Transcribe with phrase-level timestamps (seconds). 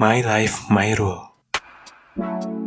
[0.00, 1.28] My Life, My Rule.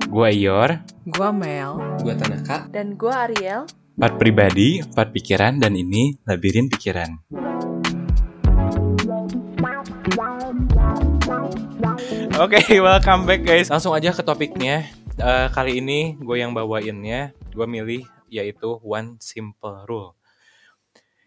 [0.05, 1.81] Gua Ior, Gua Mel.
[2.05, 2.69] Gua Tanaka.
[2.69, 3.65] Dan gua Ariel.
[3.97, 7.09] empat pribadi, empat pikiran, dan ini labirin pikiran.
[12.37, 13.73] Oke, welcome back guys.
[13.73, 14.93] Langsung aja ke topiknya.
[15.17, 20.13] Eh, kali ini gue yang bawainnya, gue milih yaitu One Simple Rule.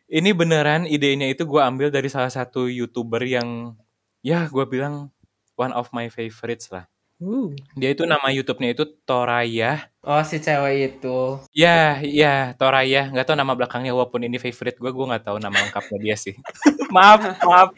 [0.07, 3.75] Ini beneran idenya itu gue ambil dari salah satu youtuber yang
[4.23, 5.11] ya gue bilang
[5.57, 6.86] one of my favorites lah.
[7.16, 7.48] Uh.
[7.80, 9.89] Dia itu nama YouTube-nya itu Toraya.
[10.04, 11.40] Oh si cewek itu.
[11.57, 13.08] Ya, ya, Toraya.
[13.08, 16.36] Nggak tahu nama belakangnya walaupun ini favorite gue, gue nggak tahu nama lengkapnya dia sih.
[16.95, 17.72] maaf, maaf.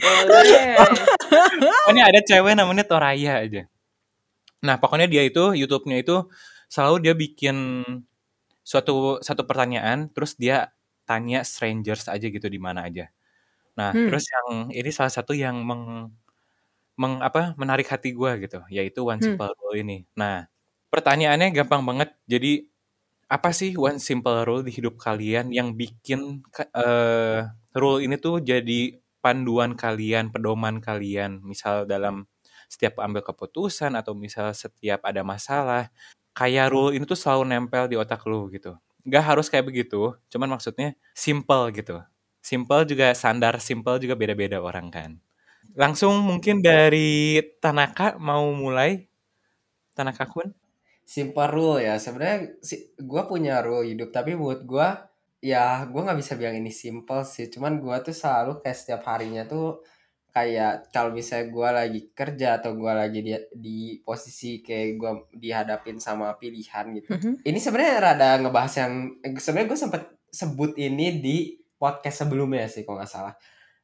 [1.87, 3.63] Pokoknya ada cewek namanya Toraya aja.
[4.59, 6.27] Nah, pokoknya dia itu YouTube-nya itu
[6.67, 7.57] selalu dia bikin
[8.67, 10.75] suatu satu pertanyaan, terus dia
[11.09, 13.09] tanya strangers aja gitu di mana aja.
[13.79, 14.11] Nah, Hmm.
[14.11, 16.11] terus yang ini salah satu yang meng,
[17.01, 19.39] meng apa menarik hati gue gitu, yaitu One Hmm.
[19.39, 19.99] Simple Rule ini.
[20.19, 20.47] Nah,
[20.93, 22.11] pertanyaannya gampang banget.
[22.29, 22.69] Jadi
[23.29, 26.41] apa sih one simple rule di hidup kalian yang bikin
[26.77, 27.41] eh,
[27.77, 32.25] rule ini tuh jadi panduan kalian, pedoman kalian, misal dalam
[32.73, 35.93] setiap ambil keputusan atau misal setiap ada masalah,
[36.37, 38.77] kayak rule ini tuh selalu nempel di otak lu gitu.
[39.09, 42.01] Gak harus kayak begitu, cuman maksudnya simple gitu.
[42.45, 45.11] Simple juga standar simple juga beda-beda orang kan.
[45.79, 49.07] Langsung mungkin dari Tanaka mau mulai.
[49.95, 50.51] Tanaka kun?
[51.07, 52.03] Simple rule ya.
[52.03, 54.89] Sebenarnya si, gue punya rule hidup tapi buat gue
[55.39, 57.47] ya gue nggak bisa bilang ini simple sih.
[57.47, 59.87] Cuman gue tuh selalu kayak setiap harinya tuh
[60.35, 66.03] kayak kalau misalnya gue lagi kerja atau gue lagi di, di posisi kayak gue dihadapin
[66.03, 67.15] sama pilihan gitu.
[67.15, 67.47] Mhm.
[67.47, 68.93] Ini sebenarnya rada ngebahas yang
[69.23, 70.03] eh, sebenarnya gue sempet
[70.35, 71.37] sebut ini di
[71.79, 73.35] podcast sebelumnya sih kalau nggak salah.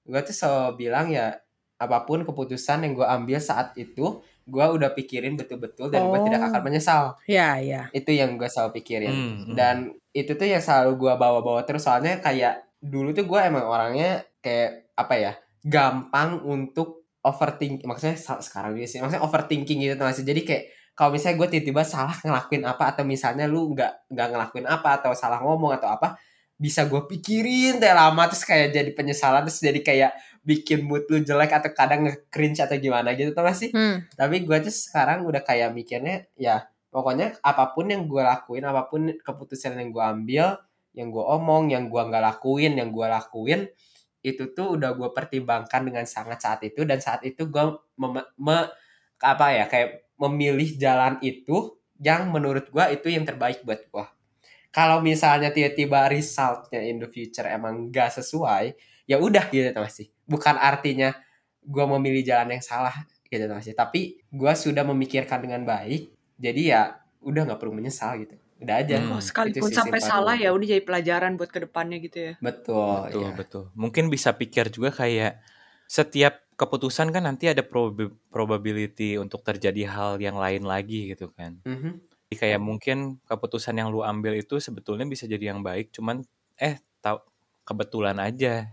[0.02, 1.32] Gue tuh selalu bilang ya
[1.76, 6.24] apa pun keputusan yang gue ambil saat itu gue udah pikirin betul-betul dan gue Oh.
[6.24, 7.88] tidak akan menyesal Ya, ya.
[7.90, 9.54] itu yang gue selalu pikirin Hmm, hmm.
[9.54, 9.76] dan
[10.10, 14.92] itu tuh yang selalu gue bawa-bawa terus soalnya kayak dulu tuh gue emang orangnya kayak
[14.94, 15.32] apa ya
[15.64, 21.40] gampang untuk overthinking maksudnya sekarang juga sih maksudnya overthinking gitu tuh jadi kayak kalau misalnya
[21.40, 25.74] gue tiba-tiba salah ngelakuin apa atau misalnya lu nggak nggak ngelakuin apa atau salah ngomong
[25.74, 26.14] atau apa
[26.54, 30.12] bisa gue pikirin teh lama terus kayak jadi penyesalan terus jadi kayak
[30.44, 34.04] bikin mood lu jelek atau kadang nge-cringe atau gimana gitu tuh gak sih Hmm.
[34.14, 38.86] tapi gue tuh sekarang udah kayak mikirnya ya pokoknya apa pun yang gue lakuin apa
[38.86, 40.46] pun keputusan yang gue ambil
[40.94, 43.66] yang gue omong yang gue nggak lakuin yang gue lakuin
[44.22, 47.64] itu tuh udah gue pertimbangkan dengan sangat saat itu dan saat itu gue
[47.98, 48.70] mem- me-
[49.18, 54.04] apa ya kayak memilih jalan itu yang menurut gue itu yang terbaik buat gue
[54.74, 58.74] kalau misalnya tiba-tiba resultnya in the future emang gak sesuai
[59.06, 61.14] ya udah gitu tuh masih bukan artinya
[61.62, 62.92] gue memilih jalan yang salah
[63.24, 66.82] gitu tuh masih tapi gue sudah memikirkan dengan baik jadi ya
[67.22, 69.16] udah nggak perlu menyesal gitu udah aja Hmm.
[69.16, 72.34] Oh, sekalipun sih sampai salah ya udah jadi pelajaran buat ke depannya gitu ya.
[72.40, 73.32] betul Betul, ya.
[73.36, 73.64] betul.
[73.76, 75.42] Mungkin bisa pikir juga kayak
[75.84, 81.60] setiap keputusan kan nanti ada prob- probability untuk terjadi hal yang lain lagi gitu kan.
[81.66, 81.98] Mhm.
[81.98, 86.22] Jadi kayak mungkin keputusan yang lu ambil itu sebetulnya bisa jadi yang baik, cuman
[86.58, 87.18] eh tahu
[87.68, 88.68] kebetulan aja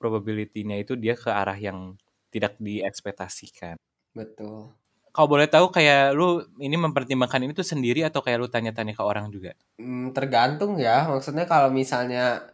[0.00, 1.96] probability-nya itu dia ke arah yang
[2.32, 3.76] tidak diekspektasikan.
[4.14, 4.74] betul
[5.14, 9.02] Kalau boleh tahu kayak lu ini mempertimbangkan ini tuh sendiri atau kayak lu tanya-tanya ke
[9.02, 9.54] orang juga?
[9.78, 12.50] Hmm, tergantung ya maksudnya kalau misalnya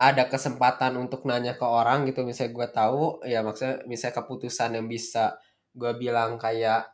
[0.00, 4.86] ada kesempatan untuk nanya ke orang gitu misalnya gue tahu ya maksudnya misalnya keputusan yang
[4.88, 5.36] bisa
[5.76, 6.90] gue bilang kayak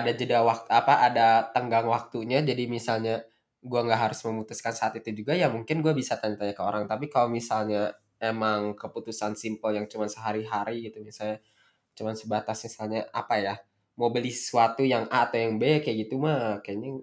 [0.00, 3.22] ada jeda waktu apa ada tenggang waktunya jadi misalnya
[3.64, 7.08] gue nggak harus memutuskan saat itu juga ya mungkin gue bisa tanya-tanya ke orang tapi
[7.08, 11.40] kalau misalnya emang keputusan simple yang cuma sehari-hari gitu misalnya
[11.94, 13.54] cuma sebatas misalnya apa ya
[13.94, 17.00] mau beli sesuatu yang A atau yang B kayak gitu mah kayaknya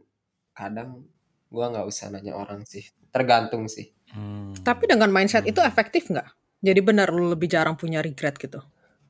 [0.52, 1.08] kadang
[1.50, 4.52] gue nggak usah nanya orang sih tergantung sih Hmm.
[4.60, 6.28] Tapi dengan mindset itu efektif nggak?
[6.62, 8.60] Jadi benar lu lebih jarang punya regret gitu.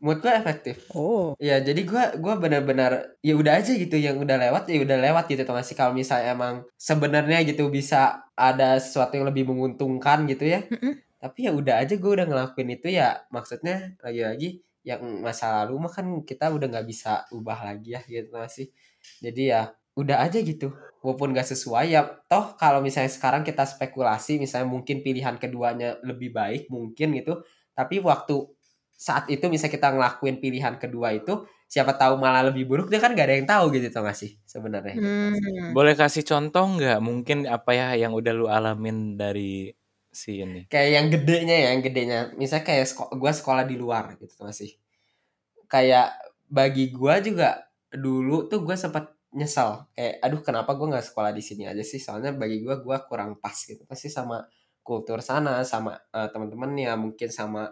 [0.01, 0.89] Mood gue efektif.
[0.97, 1.38] Oh.
[1.38, 5.29] ya jadi gue gua benar-benar ya udah aja gitu yang udah lewat ya udah lewat
[5.29, 10.49] gitu tuh masih kalau misalnya emang sebenarnya gitu bisa ada sesuatu yang lebih menguntungkan gitu
[10.49, 10.66] ya.
[11.22, 15.93] Tapi ya udah aja gue udah ngelakuin itu ya maksudnya lagi-lagi yang masa lalu mah
[15.93, 18.73] kan kita udah nggak bisa ubah lagi ya gitu masih
[19.22, 19.61] jadi ya
[19.93, 20.73] udah aja gitu
[21.03, 26.31] walaupun gak sesuai ya toh kalau misalnya sekarang kita spekulasi misalnya mungkin pilihan keduanya lebih
[26.31, 27.43] baik mungkin gitu
[27.76, 28.47] tapi waktu
[29.02, 33.18] saat itu misalnya kita ngelakuin pilihan kedua itu siapa tahu malah lebih buruk dia kan
[33.18, 34.94] gak ada yang tahu gitu tau gak sih sebenarnya.
[34.94, 35.74] Hmm.
[35.74, 37.02] Boleh kasih contoh nggak?
[37.02, 39.74] Mungkin apa ya yang udah lu alamin dari
[40.12, 40.68] si ini?
[40.68, 44.44] kayak yang gedenya ya yang gedenya misalnya kayak seko gue sekolah di luar gitu tuh
[44.44, 44.76] masih
[45.72, 46.12] kayak
[46.52, 47.64] bagi gue juga
[47.96, 51.96] dulu tuh gue sempat nyesel kayak aduh kenapa gue nggak sekolah di sini aja sih
[51.96, 54.44] soalnya bagi gue gue kurang pas gitu pasti sama
[54.84, 57.72] kultur sana sama uh, teman-temannya mungkin sama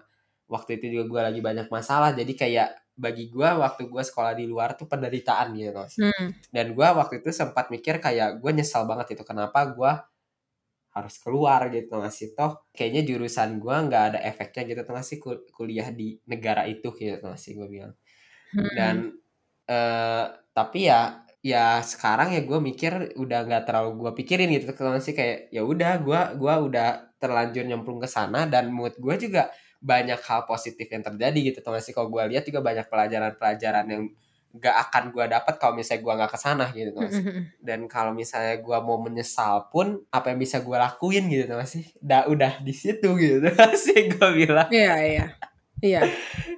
[0.49, 2.69] waktu itu juga gue lagi banyak masalah jadi kayak
[2.99, 6.35] bagi gue waktu gue sekolah di luar tuh penderitaan gitu Hmm.
[6.51, 9.91] dan gue waktu itu sempat mikir kayak gue nyesal banget itu kenapa gue
[10.89, 15.17] harus keluar gitu ngasih toh kayaknya jurusan gue nggak ada efeknya gitu tuh ngasih
[15.53, 17.93] kuliah di negara itu gitu ngasih gue bilang
[18.49, 18.65] Hmm.
[18.73, 18.95] dan
[19.69, 20.25] eh
[20.57, 25.13] tapi ya ya sekarang ya gue mikir udah nggak terlalu gue pikirin gitu kan sih
[25.13, 26.87] kayak ya udah gue gua udah
[27.21, 31.79] terlanjur nyemplung ke sana dan mood gue juga banyak hal positif yang terjadi gitu tuh
[31.79, 34.03] sih kalau gue lihat juga banyak pelajaran-pelajaran yang
[34.49, 37.21] gak akan gue dapat kalau misalnya gue nggak ke sana gitu tuh sih
[37.61, 41.85] dan kalau misalnya gue mau menyesal pun apa yang bisa gue lakuin gitu tuh sih?
[42.01, 43.45] Udah udah di situ gitu
[43.85, 44.67] sih gue bilang.
[44.73, 45.25] Iya, iya.
[45.79, 46.01] Iya.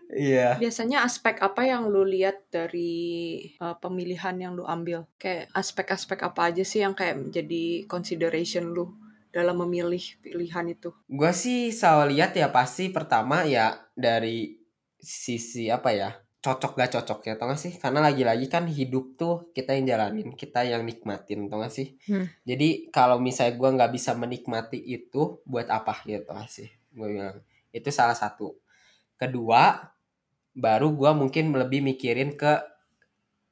[0.10, 0.48] iya.
[0.58, 5.06] Biasanya aspek apa yang lu lihat dari uh, pemilihan yang lu ambil?
[5.22, 8.90] Kayak aspek-aspek apa aja sih yang kayak menjadi consideration lu
[9.32, 10.92] dalam memilih pilihan itu?
[11.08, 14.60] gue sih selalu lihat ya pasti pertama ya dari
[15.02, 16.12] sisi apa ya
[16.42, 17.74] cocok gak cocok ya tau gak sih?
[17.78, 21.96] Karena lagi-lagi kan hidup tuh kita yang jalanin kita yang nikmatin tau gak sih?
[22.10, 22.26] Hmm.
[22.42, 26.70] jadi kalau misalnya gue nggak bisa menikmati itu buat apa gitu tau gak sih?
[26.92, 28.58] Gue bilang itu salah satu.
[29.22, 29.86] Kedua
[30.58, 32.60] baru gue mungkin lebih mikirin ke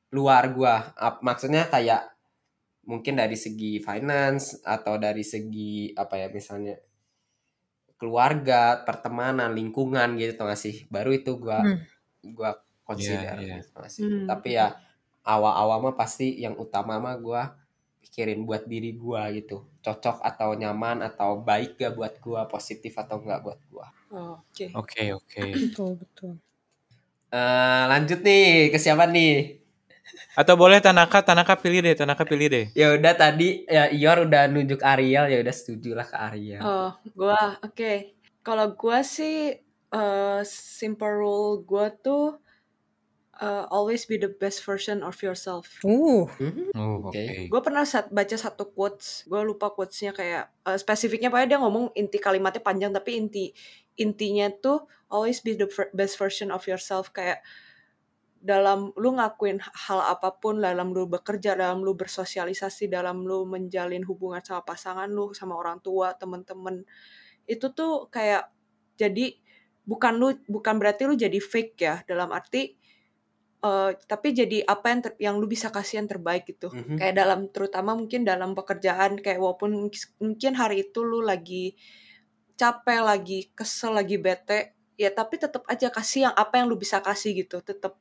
[0.09, 0.73] luar gue
[1.21, 2.09] maksudnya kayak
[2.91, 4.45] mungkin dari segi finance
[4.75, 6.75] atau dari segi apa ya misalnya
[7.99, 11.89] keluarga pertemanan lingkungan gitu tau gak sih baru itu gue Hmm.
[12.37, 12.51] gue
[12.87, 13.55] consider Iya, iya.
[13.59, 14.67] gitu sih Hmm, tapi ya
[15.33, 17.41] awal-awal mah pasti yang utama mah gue
[18.03, 23.17] pikirin buat diri gue gitu cocok atau nyaman atau baik gak buat gue positif atau
[23.21, 24.67] enggak buat gue Oh, Oke.
[24.79, 25.45] Oke, oke.
[25.53, 26.39] Betul, betul.
[27.29, 29.58] Eh lanjut nih ke siapa nih
[30.33, 32.65] Atau boleh Tanaka, Tanaka pilih deh, Tanaka pilih deh.
[32.73, 36.89] ya udah tadi ya Ior udah nunjuk Ariel ya udah setuju lah ke Ariel Oh,
[37.13, 38.13] gua oke.
[38.39, 39.59] Kalau gua sih
[39.89, 42.39] uh, simple rule gua tuh
[43.35, 45.79] uh, always be the best version of yourself.
[45.81, 46.71] Uh, Mhm.
[46.73, 47.15] Oh, oke.
[47.15, 47.47] Oke.
[47.47, 51.91] Gue pernah sat- baca satu quotes, gue lupa quotesnya kayak uh, spesifiknya pokoknya dia ngomong
[51.93, 53.45] inti kalimatnya panjang tapi inti
[53.95, 57.43] intinya tuh always be the best version of yourself kayak
[58.39, 64.03] dalam lu ngakuin hal apa pun dalam lu bekerja dalam lu bersosialisasi dalam lu menjalin
[64.07, 66.87] hubungan sama pasangan lu sama orang tua temen-temen
[67.47, 68.47] itu tuh kayak
[68.95, 69.35] jadi
[69.83, 72.77] bukan lu bukan berarti lu jadi fake ya dalam arti
[73.59, 76.95] eh, tapi jadi apa yang ter- yang lu bisa kasih yang terbaik gitu Mhm.
[76.99, 79.91] kayak dalam terutama mungkin dalam pekerjaan kayak walaupun
[80.23, 81.75] mungkin hari itu lu lagi
[82.59, 86.99] capek lagi kesel lagi bete ya tapi tetap aja kasih yang apa yang lu bisa
[86.99, 87.95] kasih gitu tetap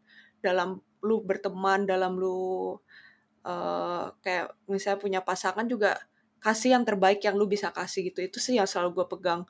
[0.45, 2.77] dalam lu berteman dalam lu
[3.47, 5.97] eh kayak misalnya punya pasangan juga
[6.39, 8.21] kasih yang terbaik yang lu bisa kasih gitu.
[8.23, 9.43] Itu sih yang selalu gue pegang.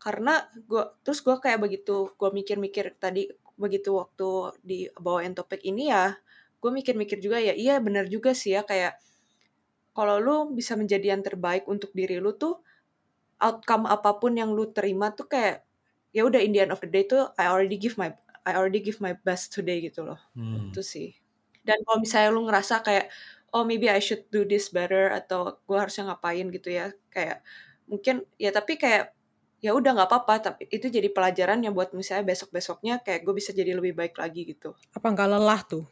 [0.00, 4.30] Karena gue terus gue kayak begitu gue mikir-mikir tadi begitu waktu
[4.64, 6.16] di bawain topik ini ya
[6.62, 8.94] gue mikir-mikir juga ya iya benar juga sih ya kayak
[9.92, 12.62] kalau lu bisa menjadi yang terbaik untuk diri lu tuh
[13.42, 15.66] outcome apa pun yang lu terima tuh kayak
[16.14, 18.14] ya udah in the end of the day tuh I already give my
[18.48, 20.72] I already give my best today gitu loh Hmm.
[20.72, 21.08] itu sih
[21.66, 23.06] dan kalau misalnya lu ngerasa kayak
[23.54, 27.44] oh maybe I should do this better atau gue harusnya ngapain gitu ya kayak
[27.90, 29.14] mungkin ya tapi kayak
[29.62, 33.34] ya udah nggak apa-apa tapi itu jadi pelajaran yang buat misalnya besok besoknya kayak gue
[33.36, 35.84] bisa jadi lebih baik lagi gitu apa nggak lelah tuh?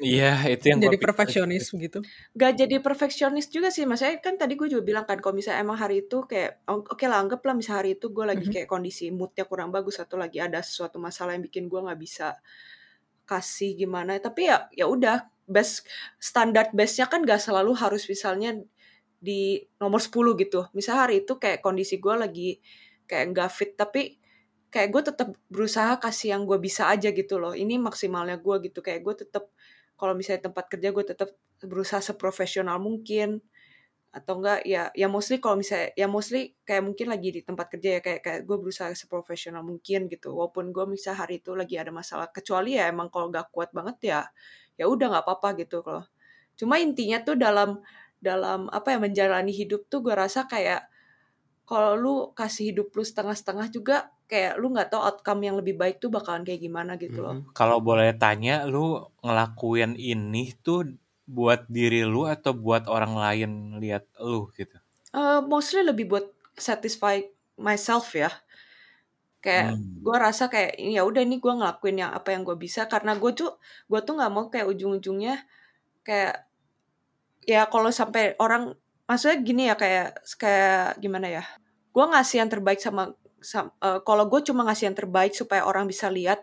[0.00, 2.00] Iya, itu yang Jadi perfeksionis gitu.
[2.32, 5.76] Gak jadi perfeksionis juga sih maksudnya kan tadi gue juga bilang kan kalau misalnya emang
[5.76, 8.52] hari itu kayak o- oke lah anggaplah misalnya hari itu gue lagi Mhm.
[8.56, 12.40] kayak kondisi moodnya kurang bagus atau lagi ada sesuatu masalah yang bikin gue nggak bisa
[13.28, 15.86] kasih gimana tapi ya ya udah best
[16.20, 18.58] standar bestnya kan gak selalu harus misalnya
[19.22, 22.50] di nomor 10 gitu misalnya hari itu kayak kondisi gue lagi
[23.06, 24.18] kayak nggak fit tapi
[24.72, 27.52] kayak gue tetap berusaha kasih yang gue bisa aja gitu loh.
[27.54, 28.80] Ini maksimalnya gue gitu.
[28.86, 29.44] Kayak gue tetap
[30.00, 31.30] kalau misalnya tempat kerja gue tetap
[31.62, 33.40] berusaha seprofesional mungkin.
[34.12, 37.88] Atau enggak ya ya mostly kalau misalnya ya mostly kayak mungkin lagi di tempat kerja
[37.96, 40.36] ya kayak kayak gue berusaha seprofesional mungkin gitu.
[40.36, 43.96] Walaupun gue misalnya hari itu lagi ada masalah kecuali ya emang kalau nggak kuat banget
[44.12, 44.20] ya
[44.80, 46.04] ya udah nggak apa-apa gitu kalau
[46.58, 47.80] cuma intinya tuh dalam
[48.20, 50.86] dalam apa ya menjalani hidup tuh gue rasa kayak
[51.70, 53.96] kalau lu kasih hidup lu setengah-setengah juga
[54.30, 57.54] kayak lu nggak tahu outcome yang lebih baik tuh bakalan kayak gimana gitu loh Mhm.
[57.58, 58.86] Kalau boleh tanya, lu
[59.24, 60.80] ngelakuin ini tuh
[61.36, 63.50] buat diri lu atau buat orang lain
[63.82, 64.76] lihat lu gitu?
[65.20, 66.26] Eh, mostly lebih buat
[66.56, 67.16] satisfy
[67.56, 68.30] myself ya
[69.44, 70.02] kayak Hmm.
[70.02, 73.30] gue rasa kayak ya udah nih gue ngelakuin yang apa yang gue bisa karena gue
[73.38, 73.50] tuh
[73.90, 75.34] gue tuh nggak mau kayak ujung-ujungnya
[76.06, 76.48] kayak
[77.46, 78.74] ya kalau sampai orang
[79.12, 80.08] maksudnya gini ya kayak
[80.40, 81.44] kayak gimana ya
[81.92, 83.12] gue ngasih yang terbaik sama,
[83.44, 86.40] sam- eh, kalau gue cuma ngasih yang terbaik supaya orang bisa lihat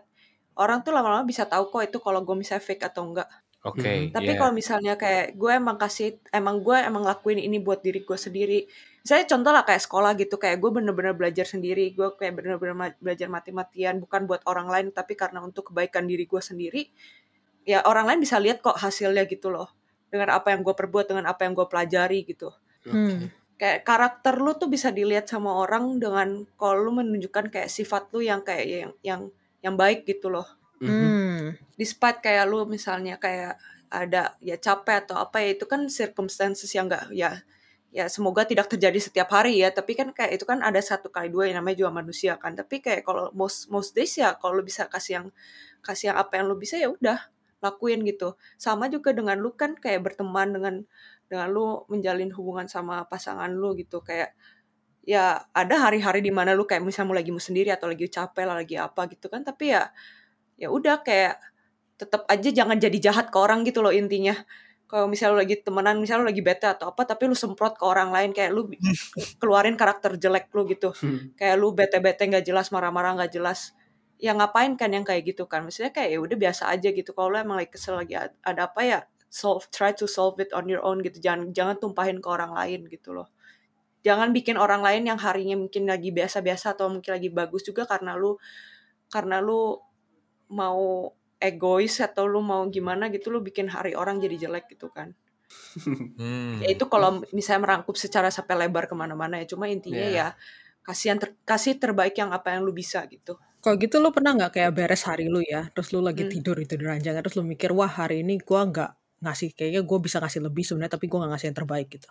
[0.54, 3.28] orang tuh lama-lama bisa tahu kok itu kalau gue misalnya fake atau enggak
[3.60, 4.16] Oke, Mhm.
[4.16, 4.38] tapi ya.
[4.40, 8.64] kalau misalnya kayak gue emang kasih emang gue emang lakuin ini buat diri gue sendiri
[9.04, 13.28] misalnya contoh lah kayak sekolah gitu kayak gue bener-bener belajar sendiri gue kayak bener-bener belajar
[13.28, 16.82] mati-matian bukan buat orang lain tapi karena untuk kebaikan diri gue sendiri
[17.68, 19.68] ya orang lain bisa lihat kok hasilnya gitu loh
[20.10, 22.50] dengan apa yang gue perbuat dengan apa yang gue pelajari gitu
[22.80, 23.28] Hmm.
[23.60, 28.24] kayak karakter lu tuh bisa dilihat sama orang dengan kalau lu menunjukkan kayak sifat lu
[28.24, 29.20] yang kayak yang yang
[29.60, 30.48] yang baik gitu loh
[30.80, 30.88] Mhm.
[30.88, 31.44] Hmm.
[31.76, 33.60] despite kayak lu misalnya kayak
[33.92, 37.42] ada ya capek atau apa ya itu kan circumstances yang enggak ya
[37.90, 41.26] ya semoga tidak terjadi setiap hari ya tapi kan kayak itu kan ada satu kali
[41.28, 44.64] dua yang namanya juga manusia kan tapi kayak kalau most most days ya kalau lu
[44.64, 45.26] bisa kasih yang
[45.82, 47.18] kasih yang apa yang lu bisa ya udah
[47.60, 48.34] lakuin gitu.
[48.56, 50.74] Sama juga dengan lu kan kayak berteman dengan
[51.30, 54.00] dengan lu menjalin hubungan sama pasangan lu gitu.
[54.02, 54.34] Kayak
[55.04, 58.56] ya ada hari-hari di mana lu kayak misalnya lagi mau sendiri atau lagi capek lah
[58.64, 59.44] lagi apa gitu kan.
[59.44, 59.88] Tapi ya
[60.60, 61.40] ya udah kayak
[62.00, 64.34] tetap aja jangan jadi jahat ke orang gitu loh intinya.
[64.90, 67.84] Kalau misalnya lu lagi temenan misalnya lu lagi bete atau apa tapi lu semprot ke
[67.86, 68.66] orang lain kayak lu
[69.40, 70.90] keluarin karakter jelek lu gitu.
[70.96, 71.36] Hmm.
[71.38, 73.76] kayak lu bete-bete nggak jelas marah-marah nggak jelas
[74.20, 75.64] ya ngapain kan yang kayak gitu kan?
[75.66, 77.10] Maksudnya kayak ya udah biasa aja gitu.
[77.16, 79.00] Kalau lu emang lagi kesel lagi ad- ada apa ya?
[79.32, 81.18] Solve try to solve it on your own gitu.
[81.22, 83.28] Jangan jangan tumpahin ke orang lain gitu loh.
[84.06, 88.16] Jangan bikin orang lain yang harinya mungkin lagi biasa-biasa atau mungkin lagi bagus juga karena
[88.16, 88.36] lu
[89.12, 89.76] karena lu
[90.50, 95.14] mau egois atau lu mau gimana gitu lu bikin hari orang jadi jelek gitu kan.
[96.18, 96.58] Hmm.
[96.62, 99.46] ya itu kalau misalnya merangkup secara sampai lebar ke mana-mana ya.
[99.50, 100.14] Cuma intinya Iya.
[100.14, 100.28] ya
[100.90, 103.34] kasih yang ter- kasih terbaik yang apa yang lu bisa gitu.
[103.64, 106.32] Kalau gitu lu pernah nggak kayak beres hari lu ya, terus lu lagi Hmm.
[106.32, 108.90] tidur itu di ranjang, terus lu mikir, wah hari ini gua nggak
[109.24, 112.08] ngasih, kayaknya gue bisa ngasih lebih sebenarnya, tapi gue nggak ngasih yang terbaik gitu.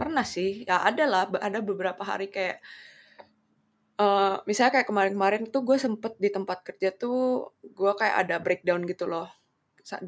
[0.00, 0.50] pernah sih.
[0.68, 2.58] Ya ada lah ada beberapa hari kayak
[4.00, 8.82] eh misalnya kayak kemarin-kemarin tuh gue sempet di tempat kerja tuh gue kayak ada breakdown
[8.88, 9.28] gitu loh.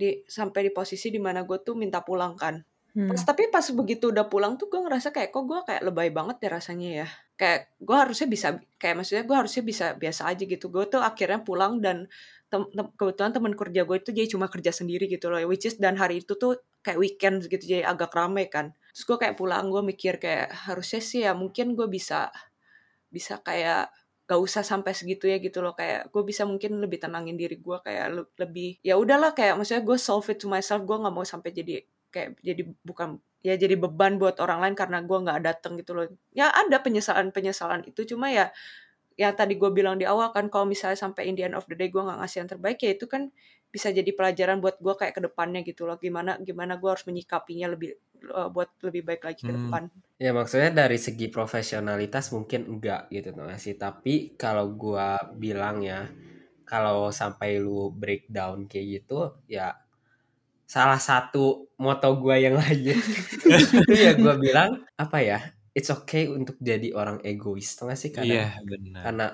[0.01, 2.57] Di sampai di posisi di mana gue tuh minta pulang kan
[2.93, 3.09] Hmm.
[3.09, 6.37] Pas, tapi pas begitu udah pulang tuh gue ngerasa kayak kok gue kayak lebay banget
[6.45, 7.09] ya rasanya ya.
[7.41, 10.67] Kayak gue harusnya bisa kayak maksudnya gue harusnya bisa biasa aja gitu.
[10.69, 12.05] Gue tuh akhirnya pulang dan
[12.53, 15.41] tem- tem- kebetulan teman kerja gue itu jadi cuma kerja sendiri gitu loh.
[15.49, 18.77] Which is dan hari itu tuh kayak weekend gitu jadi agak rame kan.
[18.93, 22.29] Terus gue kayak pulang gue mikir kayak harusnya sih ya mungkin gue bisa
[23.09, 23.93] bisa kayak
[24.29, 27.79] gak usah sampai segitu ya gitu loh kayak gue bisa mungkin lebih tenangin diri gue
[27.85, 31.27] kayak le- lebih ya udahlah kayak maksudnya gue solve it to myself gue nggak mau
[31.27, 35.75] sampai jadi kayak jadi bukan ya jadi beban buat orang lain karena gue nggak datang
[35.81, 38.53] gitu loh ya ada penyesalan penyesalan itu cuma ya
[39.21, 41.77] yang tadi gue bilang di awal kan kalau misalnya sampai in the end of the
[41.77, 43.29] day gue nggak ngasih yang terbaik ya itu kan
[43.75, 47.67] bisa jadi pelajaran buat gue kayak ke depannya gitu loh gimana gimana gue harus menyikapinya
[47.75, 49.61] lebih eh, buat lebih baik lagi ke Hmm.
[49.61, 49.89] depan
[50.23, 53.75] Ya maksudnya dari segi profesionalitas mungkin enggak gitu tuh sih.
[53.75, 56.07] Tapi kalau gua bilang ya,
[56.63, 59.82] kalau sampai lu breakdown kayak gitu, ya
[60.75, 62.97] salah satu moto gua yang lainnya
[63.85, 65.39] itu ya gua bilang apa ya,
[65.77, 68.49] it's okay untuk jadi orang egois, tuh gak sih kadang?
[68.49, 69.03] Iya, benar.
[69.05, 69.27] Karena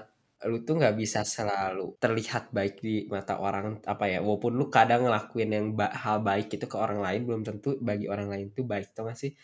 [0.46, 5.02] lu tuh nggak bisa selalu terlihat baik di mata orang apa ya walaupun lu kadang
[5.02, 8.62] ngelakuin yang ba- hal baik itu ke orang lain belum tentu bagi orang lain itu
[8.62, 9.34] baik tuh gak sih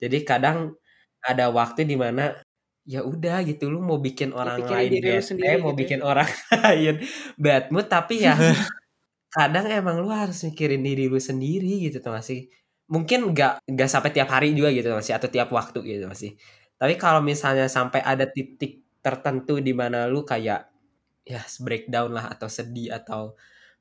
[0.00, 0.72] jadi kadang
[1.20, 2.32] ada waktu di mana
[2.88, 5.80] ya udah gitu lu mau bikin orang lain sendiri mau gitu ya.
[5.84, 6.28] bikin orang
[6.64, 6.94] lain
[7.36, 8.32] bad mood tapi ya
[9.38, 12.40] kadang emang lu harus mikirin diri lu sendiri gitu tuh gak sih?
[12.94, 16.32] Mungkin nggak nggak sampai tiap hari juga gitu masih atau tiap waktu gitu masih
[16.78, 20.70] tapi kalau misalnya sampai ada titik tertentu di mana lu kayak
[21.26, 23.34] ya breakdown lah atau sedih atau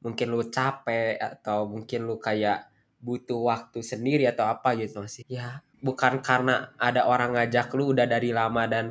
[0.04, 2.68] mungkin lu capek atau mungkin lu kayak
[3.02, 8.06] butuh waktu sendiri atau apa gitu masih ya bukan karena ada orang ngajak lu udah
[8.10, 8.86] dari lama dan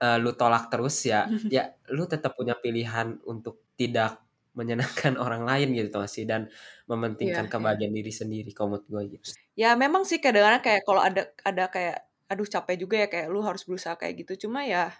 [0.00, 1.24] eh, lu tolak terus ya
[1.56, 4.20] ya lu tetap punya pilihan untuk tidak
[4.58, 6.42] menyenangkan orang lain gitu masih dan
[6.90, 7.52] mementingkan Iya, iya.
[7.52, 11.96] kebahagiaan diri sendiri menurut gue gitu ya memang sih kadang-kadang kayak kalau ada ada kayak
[12.26, 14.46] aduh capek juga ya kayak lu harus berusaha kayak gitu.
[14.48, 14.92] Cuma ya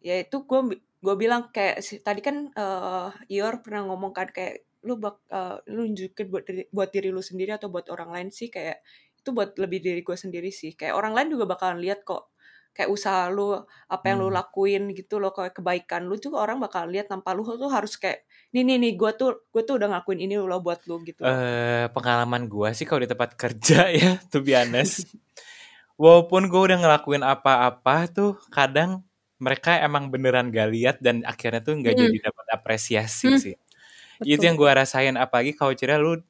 [0.00, 0.60] ya itu gue
[1.04, 5.90] gue bilang kayak tadi kan eh Ior pernah ngomong kan kayak lu bak eh, lu
[5.90, 8.80] nunjukin buat diri, buat diri lu sendiri atau buat orang lain sih kayak
[9.18, 10.72] itu buat lebih diri gue sendiri sih.
[10.78, 12.30] Kayak orang lain juga bakalan lihat kok
[12.78, 13.58] kayak usaha lu
[13.90, 14.38] apa yang lu Hmm.
[14.38, 18.22] lakuin gitu loh kayak kebaikan lu juga orang bakal lihat tanpa lu tuh harus kayak
[18.54, 21.26] nih nih nih gue tuh gue tuh udah ngakuin ini loh buat lu gitu.
[21.28, 25.10] Eh, pengalaman gua sih kalau di tempat kerja ya, to be honest.
[25.98, 29.02] Walaupun gue udah ngelakuin apa-apa tuh, kadang
[29.42, 32.06] mereka emang beneran gak lihat dan akhirnya tuh nggak Hmm.
[32.06, 33.54] jadi dapat apresiasi Hmm, sih.
[34.24, 34.46] Itu betul.
[34.46, 36.20] yang gue rasain apalagi kalau cerita lu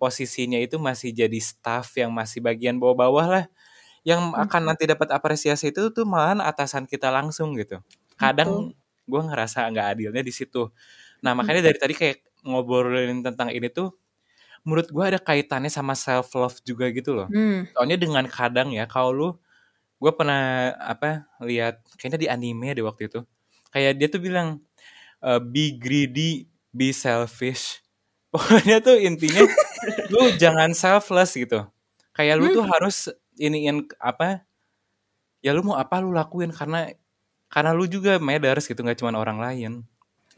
[0.00, 3.44] posisinya itu masih jadi staff yang masih bagian bawah-bawah lah
[4.06, 7.82] yang akan nanti dapat apresiasi itu tuh malahan atasan kita langsung gitu.
[8.14, 8.70] Kadang
[9.06, 10.70] gue ngerasa nggak adilnya di situ.
[11.26, 13.90] Nah Hmm, makanya dari tadi kayak ngobrolin tentang ini tuh
[14.66, 17.30] menurut gue ada kaitannya sama self love juga gitu loh.
[17.30, 19.28] hmm, Soalnya dengan kadang ya kalau lu
[20.02, 23.20] gue pernah apa lihat kayaknya di anime deh waktu itu.
[23.72, 24.48] Kayak dia tuh bilang
[25.24, 27.82] eh, be greedy be selfish.
[28.34, 29.42] Pokoknya tuh intinya
[30.12, 31.66] lu jangan selfless gitu.
[32.16, 32.96] Kayak lu hmm, tuh harus
[33.38, 34.44] iniin apa
[35.44, 36.78] ya lu mau apa lu lakuin karena
[37.52, 39.72] karena lu juga matters gitu nggak cuma orang lain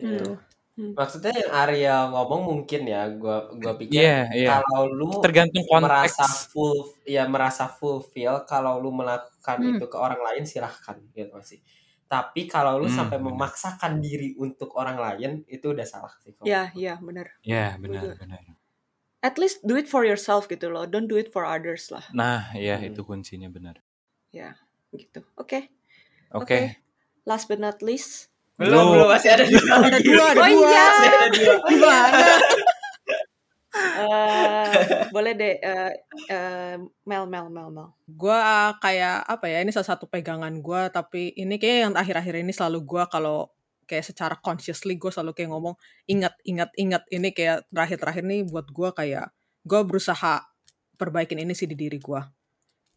[0.01, 0.23] Hmm.
[0.23, 0.39] betul.
[0.79, 0.95] Hmm.
[0.99, 6.25] Maksudnya yang Arya ngomong mungkin ya, gua gua pikir iya iya kalau lu tergantung merasa
[6.27, 6.77] konteks full
[7.17, 11.61] ya merasa fulfill kalau lu melakukan Hmm, itu ke orang lain silahkan gitu masih.
[12.13, 16.51] Tapi kalau lu hmm sampai memaksakan diri untuk orang lain itu udah salah sih kalau
[16.51, 17.27] Ya, menurut ya, benar.
[17.53, 18.43] ya Gue benar benar
[19.19, 20.87] At least do it for yourself gitu loh.
[20.87, 22.07] Don't do it for others lah.
[22.13, 22.89] nah ya Hmm.
[22.89, 23.83] itu kuncinya benar
[24.29, 24.55] Ya,
[24.93, 25.25] gitu.
[25.35, 25.73] Oke,
[26.31, 26.59] oke oke.
[27.25, 28.29] Last but not least.
[28.55, 30.69] Belum, lu belum masih ada dua Ada dua, ada Oh dua.
[30.69, 31.55] iya, Masih ada dua.
[31.57, 31.99] oh iya.
[33.79, 34.73] Eh,
[35.13, 35.55] boleh deh.
[35.61, 35.93] eh,
[36.27, 37.89] eh, Mel, Mel, Mel, Mel.
[38.09, 38.41] Gua
[38.81, 39.63] kayak apa ya?
[39.63, 43.53] Ini salah satu pegangan gua, tapi ini kayak yang akhir-akhir ini selalu gua kalau
[43.89, 48.69] kayak secara consciously gue selalu kayak ngomong ingat ingat ingat ini kayak terakhir-terakhir nih buat
[48.69, 49.33] gua kayak
[49.65, 50.45] gue berusaha
[50.95, 52.29] perbaikin ini sih di diri gua.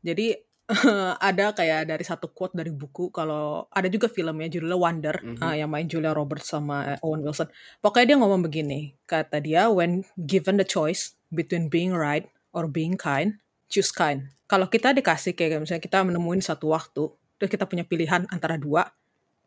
[0.03, 0.35] Jadi
[1.19, 5.43] ada kayak dari satu quote dari buku kalau ada juga filmnya judulnya Wonder Mhm.
[5.43, 7.51] ah, yang main Julia Roberts sama Owen Wilson.
[7.83, 12.95] Pokoknya dia ngomong begini, kata dia when given the choice between being right or being
[12.95, 14.31] kind, choose kind.
[14.47, 17.07] Kalau kita dikasih kayak misalnya kita menemuin satu waktu,
[17.39, 18.87] terus kita punya pilihan antara dua,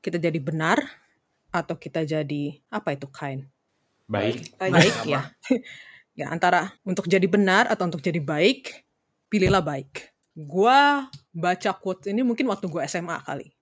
[0.04, 0.80] kita jadi benar
[1.54, 3.46] atau kita jadi apa itu kind?
[4.10, 4.90] baik Baik.
[4.90, 5.06] Sama.
[5.06, 5.22] ya.
[6.20, 8.82] ya antara untuk jadi benar atau untuk jadi baik,
[9.30, 10.10] pilihlah baik.
[10.34, 13.54] Gua baca quote ini mungkin waktu gua SMA kali.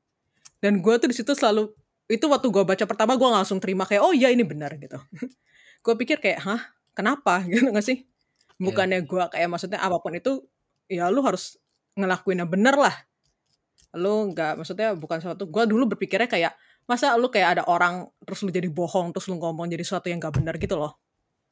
[0.57, 1.69] Dan gua tuh di situ selalu
[2.09, 4.97] itu waktu gua baca pertama gua langsung terima kayak oh iya ini benar gitu.
[5.85, 6.61] gua pikir kayak hah
[6.97, 8.09] kenapa gitu gak sih?
[8.57, 8.73] Iya.
[8.73, 10.41] Bukannya gua kayak maksudnya apa pun itu
[10.89, 11.61] ya lu harus
[11.93, 12.97] ngelakuin yang bener lah.
[13.93, 18.43] Lu nggak maksudnya bukan sesuatu gua dulu berpikirnya kayak masa lu kayak ada orang terus
[18.43, 20.99] lu jadi bohong terus lu ngomong jadi sesuatu yang gak benar gitu loh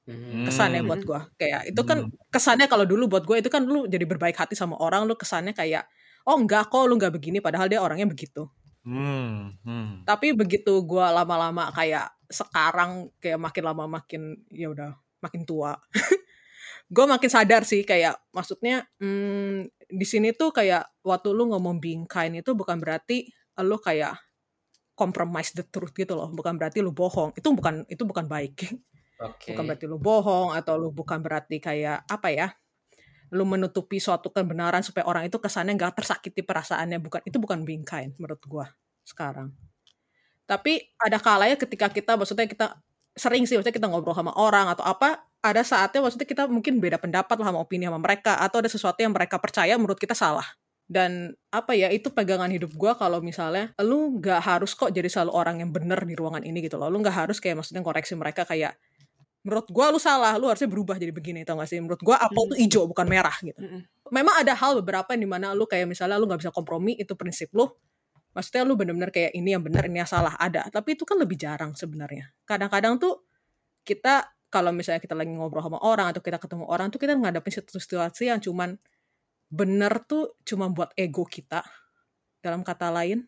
[0.09, 0.49] Mhm.
[0.49, 0.89] kesannya Hmm.
[0.91, 2.11] buat gua kayak itu kan Hmm.
[2.33, 5.53] kesannya kalau dulu buat gua itu kan lu jadi berbaik hati sama orang lu kesannya
[5.53, 5.87] kayak
[6.25, 8.49] oh enggak kok lu nggak begini padahal dia orangnya begitu
[8.81, 10.09] Hmm, hmm.
[10.09, 15.77] tapi begitu gua lama-lama kayak sekarang kayak makin lama makin ya udah makin tua
[16.91, 22.07] gue makin sadar sih kayak maksudnya hmm, di sini tuh kayak waktu lu ngomong being
[22.07, 23.31] kind itu bukan berarti
[23.63, 24.17] lu kayak
[25.01, 26.29] compromise the truth gitu loh.
[26.29, 27.33] Bukan berarti lu bohong.
[27.33, 28.69] Itu bukan itu bukan baik.
[29.21, 29.53] Oke.
[29.53, 32.49] bukan berarti lu bohong atau lu bukan berarti kayak apa ya
[33.31, 37.01] lu menutupi suatu kebenaran supaya orang itu kesannya nggak tersakiti perasaannya.
[37.01, 38.67] Bukan itu bukan being kind menurut gua
[39.07, 39.57] sekarang.
[40.45, 42.77] Tapi ada kalanya ketika kita maksudnya kita
[43.15, 47.01] sering sih maksudnya kita ngobrol sama orang atau apa ada saatnya maksudnya kita mungkin beda
[47.01, 50.47] pendapat lah sama opini sama mereka atau ada sesuatu yang mereka percaya menurut kita salah
[50.91, 55.31] dan apa ya itu pegangan hidup gua kalau misalnya lu nggak harus kok jadi selalu
[55.31, 56.91] orang yang bener di ruangan ini gitu loh.
[56.91, 58.75] Lu nggak harus kayak maksudnya koreksi mereka kayak
[59.47, 61.79] menurut gua lu salah lu harusnya berubah jadi begini tau gak sih?
[61.79, 63.87] Menurut gua apel tuh hijau bukan merah gitu.
[64.11, 67.15] Memang ada hal beberapa yang di mana lu kayak misalnya lu nggak bisa kompromi itu
[67.15, 67.71] prinsip lu.
[68.35, 70.67] Maksudnya lu bener-bener kayak ini yang benar ini yang salah ada.
[70.75, 72.35] Tapi itu kan lebih jarang sebenarnya.
[72.43, 73.23] Kadang-kadang tuh
[73.87, 77.63] kita kalau misalnya kita lagi ngobrol sama orang atau kita ketemu orang tuh kita ngadepin
[77.71, 78.75] situasi yang cuman
[79.51, 81.63] bener tuh cuma buat ego kita
[82.43, 83.27] dalam kata lain.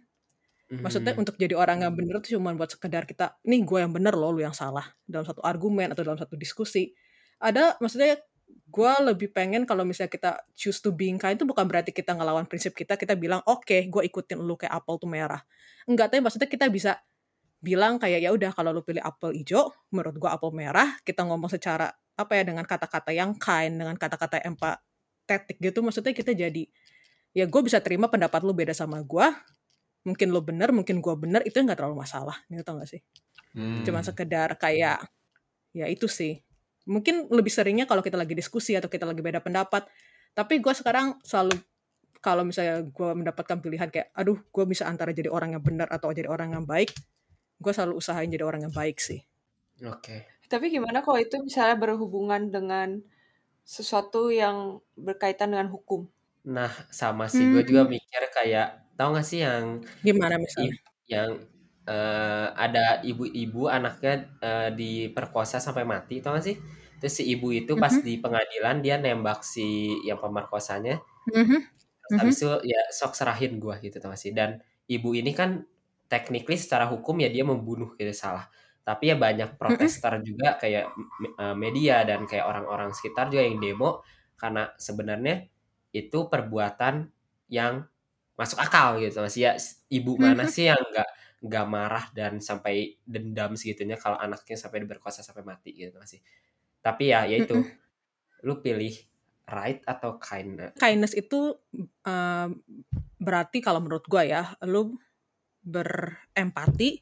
[0.72, 1.20] Maksudnya Mhm.
[1.20, 4.32] untuk jadi orang yang bener tuh cuma buat sekedar kita nih gue yang bener loh
[4.32, 4.88] lu yang salah.
[5.04, 6.94] Dalam satu argumen atau dalam satu diskusi.
[7.42, 8.16] Ada maksudnya
[8.72, 12.48] gue lebih pengen kalau misalnya kita choose to being kind itu bukan berarti kita ngelawan
[12.48, 15.40] prinsip kita kita bilang oke gue ikutin lu kayak apel tuh merah.
[15.88, 16.96] Enggak tapi maksudnya kita bisa
[17.62, 21.50] bilang kayak ya udah kalau lu pilih apel hijau menurut gue apel merah kita ngomong
[21.52, 24.42] secara apa ya dengan kata-kata yang kind dengan kata-kata
[25.32, 26.68] empatetik gitu maksudnya kita jadi
[27.32, 29.26] ya gue bisa terima pendapat lu beda sama gue
[30.04, 33.02] mungkin lo bener mungkin gue bener itu nggak terlalu masalah gitu tau gak sih
[33.52, 33.84] Hmm.
[33.84, 35.12] cuma sekedar kayak
[35.76, 36.40] ya itu sih
[36.88, 39.84] mungkin lebih seringnya kalau kita lagi diskusi atau kita lagi beda pendapat
[40.32, 41.60] tapi gue sekarang selalu
[42.24, 46.08] kalau misalnya gue mendapatkan pilihan kayak aduh gue bisa antara jadi orang yang benar atau
[46.16, 46.96] jadi orang yang baik
[47.60, 49.20] gue selalu usahain jadi orang yang baik sih
[49.82, 50.38] Oke.
[50.46, 53.00] Tapi gimana kalau itu misalnya berhubungan dengan
[53.64, 56.08] sesuatu yang berkaitan dengan hukum?
[56.56, 57.94] Nah, sama sih gue juga Hmm.
[57.94, 58.66] mikir kayak
[58.98, 59.64] tau gak sih yang
[60.02, 60.74] gimana misalnya
[61.10, 61.30] yang
[61.88, 64.12] eh, ada ibu-ibu anaknya
[64.44, 66.56] eh, diperkosa sampai mati tau gak sih
[67.02, 68.02] terus si ibu itu pas Mhm.
[68.06, 69.62] di pengadilan dia nembak si
[70.08, 71.02] yang pemerkosanya
[71.34, 71.66] Mhm.
[72.00, 75.50] terus habis itu ya sok serahin gua gitu tau gak sih dan ibu ini kan
[76.10, 78.50] technically secara hukum ya dia membunuh gitu salah
[78.82, 80.84] tapi ya banyak protester juga kayak
[81.38, 84.02] eh, media dan kayak orang-orang sekitar juga yang demo
[84.34, 85.46] karena sebenarnya
[85.94, 87.06] itu perbuatan
[87.46, 87.86] yang
[88.34, 89.22] masuk akal gitu.
[89.22, 89.54] Mas ya
[89.92, 91.08] ibu mana sih yang nggak
[91.42, 96.22] nggak marah dan sampai dendam segitunya kalau anaknya sampai berkuasa sampai mati gitu masih
[96.82, 97.54] tapi ya ya itu.
[97.54, 97.70] Mhm.
[98.42, 98.90] lu pilih
[99.46, 101.54] right atau kind kindness itu
[102.02, 102.48] um,
[103.22, 104.98] berarti kalau menurut gua ya lu
[105.62, 106.98] berempati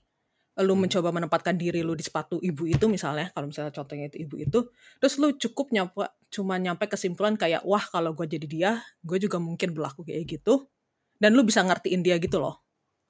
[0.62, 0.87] lu Hmm.
[0.87, 4.61] mencoba menempatkan diri lu di sepatu ibu itu misalnya kalau misalnya contohnya itu ibu itu
[5.01, 8.70] terus lu cukup nyampe cuma nyampe kesimpulan kayak wah kalau gue jadi dia
[9.03, 10.68] gue juga mungkin berlaku kayak gitu
[11.20, 12.64] dan lu bisa ngertiin dia gitu loh.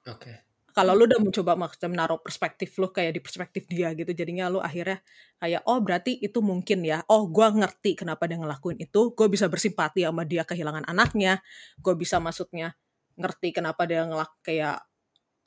[0.05, 0.43] Oke.
[0.71, 4.63] Kalau lu udah mencoba maksudnya menaruh perspektif lu kayak di perspektif dia gitu jadinya lu
[4.63, 5.03] akhirnya
[5.39, 7.03] kayak oh berarti itu mungkin ya.
[7.11, 9.11] Oh gua ngerti kenapa dia ngelakuin itu.
[9.11, 11.43] Gue bisa bersimpati sama dia kehilangan anaknya.
[11.79, 12.75] Gue bisa maksudnya
[13.19, 14.79] ngerti kenapa dia ngelak kayak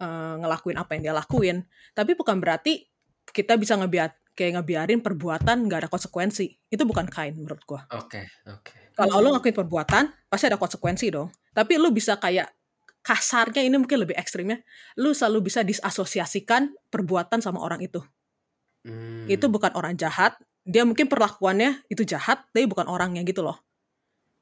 [0.01, 1.63] eh, ngelakuin apa yang dia lakuin.
[1.95, 2.87] Tapi bukan berarti
[3.31, 6.71] kita bisa ngebiar kayak ngebiarin perbuatan nggak ada konsekuensi.
[6.71, 7.87] Itu bukan kind menurut gua.
[7.95, 8.95] Oke oke.
[8.95, 9.23] Kalau Hmm.
[9.23, 11.31] lu ngelakuin perbuatan pasti ada konsekuensi dong.
[11.55, 12.51] Tapi lu bisa kayak
[13.05, 14.65] kasarnya ini mungkin lebih ekstrimnya
[14.97, 18.01] lu selalu bisa disasosiasikan perbuatan sama orang itu.
[18.85, 19.25] Hmm.
[19.33, 23.65] itu bukan orang jahat dia mungkin perlakuannya itu jahat tapi bukan orangnya gitu loh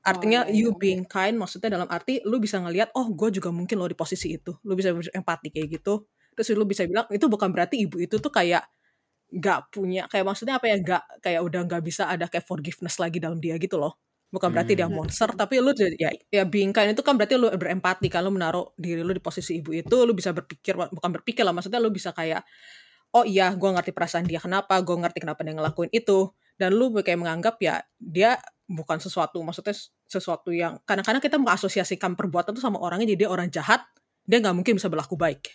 [0.03, 0.79] artinya Oh, iya, you iya.
[0.79, 4.35] being kind maksudnya dalam arti lu bisa ngelihat oh gue juga mungkin lo di posisi
[4.35, 8.19] itu lu bisa empati kayak gitu terus lu bisa bilang itu bukan berarti ibu itu
[8.19, 8.67] tuh kayak
[9.33, 13.17] nggak punya kayak maksudnya apa ya nggak kayak udah nggak bisa ada kayak forgiveness lagi
[13.23, 13.97] dalam dia gitu loh
[14.33, 14.97] bukan berarti dia Hmm.
[15.01, 18.73] monster tapi lu jadi- ya ya being kind itu kan berarti lu berempati lu menaruh
[18.77, 22.12] diri lu di posisi ibu itu lu bisa berpikir bukan berpikir lah maksudnya lu bisa
[22.17, 22.45] kayak
[23.12, 26.93] oh iya gue ngerti perasaan dia kenapa gue ngerti kenapa dia ngelakuin itu dan lu
[26.97, 29.75] kayak menganggap ya dia bukan sesuatu maksudnya
[30.07, 33.83] sesuatu yang kadang-kadang kita mengasosiasikan perbuatan tuh sama orangnya jadi dia orang jahat
[34.22, 35.51] dia nggak mungkin bisa berlaku baik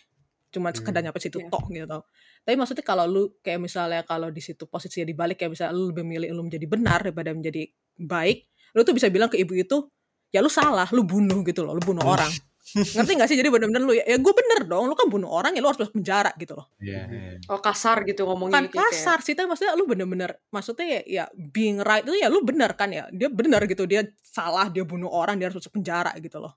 [0.47, 1.11] cuma sekedar Hmm.
[1.11, 1.49] nyampe situ Iya.
[1.51, 2.01] toh gitu tau
[2.43, 6.03] tapi maksudnya kalau lu kayak misalnya kalau di situ posisinya dibalik kayak misalnya lu lebih
[6.07, 7.67] milih lu menjadi benar daripada menjadi
[7.99, 9.87] baik lu tuh bisa bilang ke ibu itu
[10.31, 12.31] ya lu salah lu bunuh gitu loh lu bunuh orang
[12.75, 13.37] ngerti gak sih?
[13.39, 15.79] Jadi bener-bener lu ya, ya gue bener dong lu kan bunuh orang ya lu harus
[15.79, 16.67] masuk penjara gitu loh.
[16.83, 17.31] Iya, iya.
[17.47, 21.23] Oh kasar gitu ngomongnya bukan kayak- kasar sih tapi maksudnya lu bener-bener maksudnya ya, ya
[21.31, 23.07] being right itu ya lu bener kan ya?
[23.15, 26.53] Dia bener gitu dia salah dia bunuh orang dia harus masuk penjara gitu loh.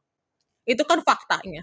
[0.67, 1.63] Itu kan faktanya.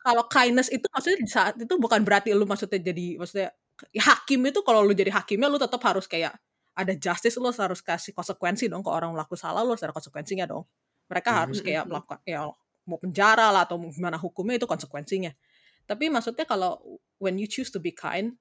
[0.00, 3.52] Kalau kindness itu maksudnya di saat itu bukan berarti lu maksudnya jadi maksudnya
[3.92, 6.32] ya, hakim itu kalau lu jadi hakimnya lu tetap harus kayak
[6.72, 10.48] ada justice lu harus kasih konsekuensi dong ke orang melakukan salah lu harus ada konsekuensinya
[10.48, 10.64] dong.
[11.10, 11.64] Mereka harus Mhm.
[11.68, 12.48] kayak melakukan ya
[12.88, 15.32] mau penjara lah atau gimana hukumnya itu konsekuensinya.
[15.88, 16.78] Tapi maksudnya kalau
[17.18, 18.36] when you choose to be kind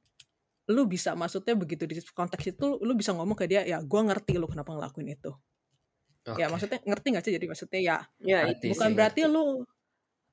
[0.69, 4.37] lu bisa maksudnya begitu di konteks itu lu bisa ngomong ke dia ya gue ngerti
[4.37, 5.33] lu kenapa ngelakuin itu.
[6.37, 6.53] Ya Oke.
[6.53, 7.33] maksudnya ngerti gak sih?
[7.33, 9.33] Jadi maksudnya ya Ya, Ngerti bukan sih, berarti ngerti.
[9.33, 9.43] lu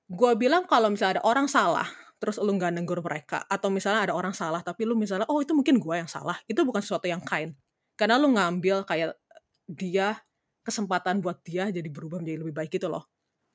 [0.06, 1.88] gue bilang kalau misalnya ada orang salah
[2.20, 5.56] terus lu nggak negur mereka atau misalnya ada orang salah tapi lu misalnya oh itu
[5.56, 6.36] mungkin gue yang salah.
[6.44, 7.56] Itu bukan sesuatu yang kind.
[7.96, 9.16] Karena lu ngambil kayak
[9.66, 10.20] dia
[10.66, 13.06] kesempatan buat dia jadi berubah menjadi lebih baik gitu loh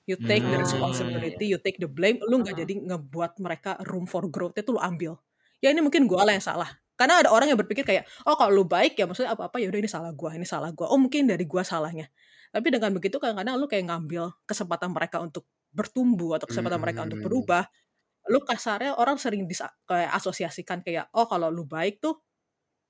[0.10, 0.64] you take the Hmm.
[0.64, 2.60] responsibility you take the blame lu nggak Ah.
[2.66, 5.18] jadi ngebuat mereka room for growth itu lu ambil
[5.60, 8.54] ya ini mungkin gue lah yang salah karena ada orang yang berpikir kayak oh kalau
[8.54, 10.98] lu baik ya maksudnya apa apa ya udah ini salah gue ini salah gue oh
[10.98, 12.10] mungkin dari gue salahnya
[12.52, 17.22] tapi dengan begitu kadang-kadang lu kayak ngambil kesempatan mereka untuk bertumbuh atau kesempatan mereka untuk
[17.22, 17.28] Hmm.
[17.30, 17.64] berubah
[18.30, 22.22] lu kasarnya orang sering dis kayak asosiasikan kayak oh kalau lu baik tuh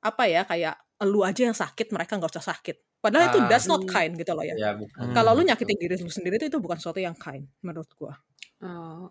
[0.03, 0.75] apa ya kayak
[1.07, 3.91] lu aja yang sakit mereka nggak usah sakit padahal itu that's not Hmm.
[3.93, 5.49] kind gitu loh ya ya bukan kalau lu Hmm.
[5.49, 8.15] nyakitin diri lu sendiri itu, itu bukan sesuatu yang kind menurut gua
[8.61, 9.09] Oh,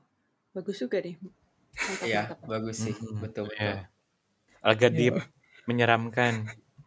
[0.55, 1.19] bagus juga nih.
[2.07, 2.95] Iya, bagus sih.
[2.95, 3.19] Mhm.
[3.19, 3.59] Betul, betul.
[3.59, 3.75] Iya.
[4.63, 4.99] Agak Iya.
[4.99, 5.17] deep,
[5.67, 6.35] menyeramkan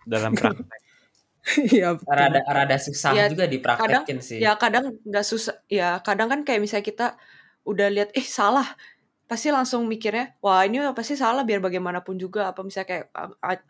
[0.07, 0.79] dalam praktek.
[1.75, 1.87] iya.
[2.07, 4.39] Rada rada susah Ya, juga dipraktekin sih.
[4.39, 5.55] Ya kadang nggak susah.
[5.67, 7.07] Ya kadang kan kayak misalnya kita
[7.67, 8.67] udah lihat eh salah
[9.23, 13.05] pasti langsung mikirnya wah ini pasti salah biar bagaimanapun juga apa misalnya kayak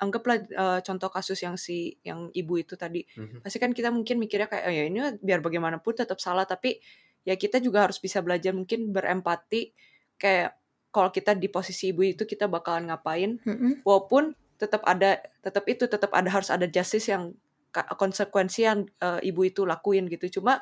[0.01, 3.45] anggaplah eh, contoh kasus yang si yang ibu itu tadi Mhm.
[3.45, 6.81] pasti kan kita mungkin mikirnya kayak oh ya ini biar bagaimanapun tetap salah tapi
[7.23, 9.71] ya kita juga harus bisa belajar mungkin berempati
[10.19, 10.57] kayak
[10.93, 13.85] kalau kita di posisi ibu itu kita bakalan ngapain Mm-mm.
[13.87, 17.33] walaupun tetap ada tetap itu tetap ada harus ada justice yang
[17.73, 20.61] konsekuensi yang eh, ibu itu lakuin gitu cuma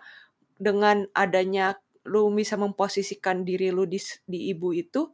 [0.62, 1.76] dengan adanya
[2.08, 5.14] lu bisa memposisikan diri lu di di ibu itu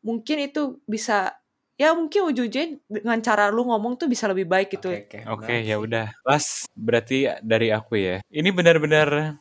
[0.00, 1.34] mungkin itu bisa
[1.76, 5.44] ya mungkin ujung-ujungnya dengan cara lu ngomong tuh bisa lebih baik gitu Oke, oke.
[5.44, 6.08] Oke, ya udah.
[6.24, 8.16] Last berarti dari aku ya.
[8.32, 9.36] Ini benar-benar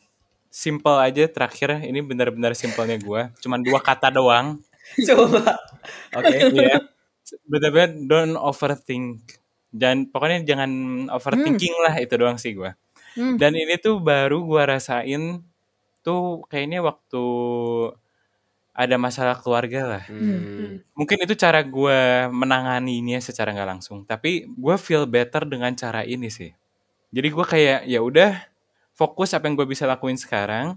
[0.52, 1.80] simple aja terakhir.
[1.80, 3.32] Ini benar-benar simpelnya gua.
[3.40, 4.60] Cuman dua kata doang.
[5.08, 5.56] Coba.
[6.12, 6.36] Oke.
[6.52, 6.84] Iya.
[7.48, 9.40] Bener-bener don't overthink.
[9.72, 10.72] Dan pokoknya jangan
[11.12, 12.76] overthinking lah itu doang sih gua.
[13.16, 13.40] Hmm.
[13.40, 15.40] Dan ini tuh baru gua rasain
[16.06, 17.26] tuh kayaknya waktu
[18.76, 20.04] ada masalah keluarga lah.
[20.12, 20.84] Hmm.
[21.00, 24.04] Mungkin itu cara gua menanganinya secara nggak langsung.
[24.04, 26.52] Tapi gua feel better dengan cara ini sih.
[27.16, 28.36] Jadi gua kayak ya udah
[28.92, 30.76] fokus apa yang gue bisa lakuin sekarang.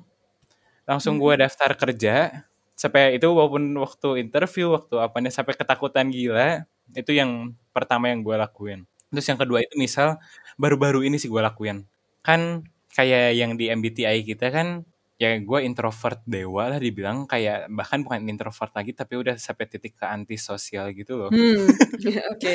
[0.86, 2.46] Langsung gua daftar kerja.
[2.78, 6.62] Sampai itu walaupun waktu interview, waktu apanya sampai ketakutan gila.
[6.94, 8.86] Itu yang pertama yang gua lakuin.
[9.10, 10.22] Terus yang kedua itu misal
[10.54, 11.82] baru-baru ini sih gua lakuin.
[12.22, 12.62] Kan
[12.94, 14.86] kayak yang di MBTI kita kan
[15.18, 19.98] ya gue introvert dewa lah dibilang kayak bahkan bukan introvert lagi tapi udah sampai titik
[19.98, 21.30] ke antisosial gitu loh.
[21.34, 21.66] Hmm.
[22.34, 22.54] Oke.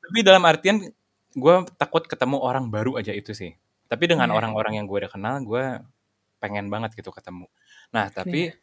[0.00, 0.80] Tapi dalam artian
[1.36, 3.52] gue takut ketemu orang baru aja itu sih.
[3.88, 4.36] Tapi dengan Iya.
[4.40, 5.64] orang-orang yang gue udah kenal gue
[6.40, 7.46] pengen banget gitu ketemu.
[7.92, 8.56] Nah tapi Iya.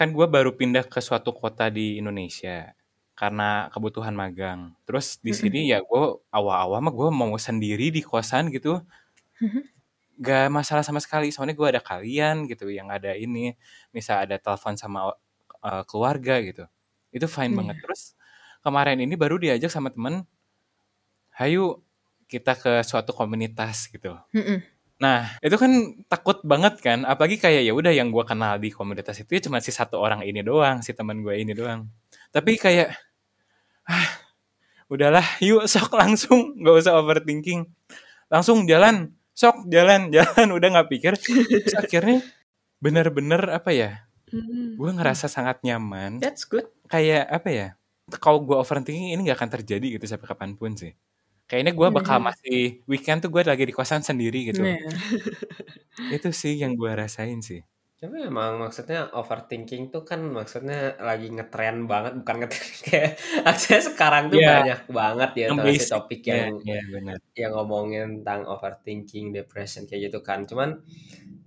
[0.00, 2.72] kan gue baru pindah ke suatu kota di Indonesia
[3.14, 4.72] karena kebutuhan magang.
[4.88, 6.02] Terus di sini ya gue
[6.34, 8.80] awal-awal mah gue mau sendiri di kosan gitu
[9.42, 9.73] Mhm.
[10.20, 11.30] Gak masalah sama sekali.
[11.34, 13.54] Soalnya gue ada kalian gitu yang ada ini.
[13.90, 15.14] Misal ada telepon sama
[15.60, 16.64] uh, keluarga gitu.
[17.14, 17.58] Itu fine Iya.
[17.58, 17.76] banget.
[17.82, 18.02] Terus
[18.60, 20.24] kemarin ini baru diajak sama temen
[21.34, 21.82] hayu
[22.30, 24.16] kita ke suatu komunitas gitu.
[24.32, 24.62] Mm-mm.
[24.94, 25.70] nah itu kan
[26.06, 27.02] takut banget kan.
[27.04, 30.22] Apalagi kayak ya udah yang gue kenal di komunitas itu ya cuma si satu orang
[30.22, 31.90] ini doang si teman gue ini doang.
[32.30, 32.94] Tapi kayak
[33.84, 34.08] ah
[34.88, 36.40] udahlah yuk sok langsung.
[36.62, 37.66] Nggak usah overthinking.
[38.30, 40.48] Langsung jalan sok jalan jalan.
[40.54, 41.12] Udah nggak pikir.
[41.18, 42.22] Terus akhirnya
[42.80, 43.92] bener-bener apa ya?
[44.34, 44.74] Hmm.
[44.74, 46.18] gue ngerasa sangat nyaman.
[46.18, 46.66] That's good.
[46.90, 47.68] kayak apa ya?
[48.18, 50.90] Kalau gue overthinking ini nggak akan terjadi gitu sampai kapan pun sih.
[51.46, 54.64] Kayaknya gue bakal masih weekend tuh gue lagi di kosan sendiri gitu.
[54.64, 54.90] Iya.
[56.18, 57.62] itu sih yang gue rasain sih
[58.00, 63.10] Cuma emang maksudnya overthinking tuh kan maksudnya lagi ngetren banget, bukan ngetren kayak
[63.48, 64.50] akhirnya sekarang tuh Iya.
[64.52, 65.88] banyak banget ya basic.
[65.94, 70.44] topik ya yang ya benar yang ngomongin tentang overthinking, depression kayak gitu kan.
[70.44, 70.82] Cuman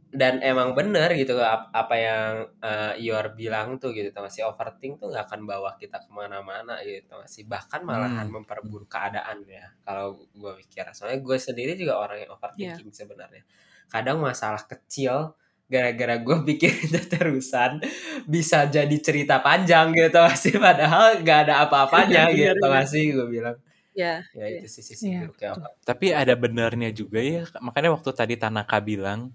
[0.08, 2.32] dan emang bener gitu ap- apa yang
[2.64, 7.12] eh, Yor bilang tuh gitu masih overthink tuh nggak akan bawa kita ke mana-mana gitu
[7.22, 8.34] masih bahkan malahan Hmm.
[8.42, 10.88] memperburuk keadaan ya kalau gue pikir.
[10.96, 13.44] Soalnya gue sendiri juga orang yang overthinking sebenarnya.
[13.92, 15.36] Kadang masalah kecil
[15.68, 17.84] gara-gara gue pikir itu terusan
[18.24, 23.58] bisa jadi cerita panjang gitu masih padahal nggak ada apa-apanya Bener, gitu masih gue bilang.
[23.92, 24.22] Ya.
[24.32, 24.62] ya Iya.
[24.62, 29.34] itu sisi-sisi Iya, buruknya over- tapi ada benarnya juga ya makanya waktu tadi Tanaka bilang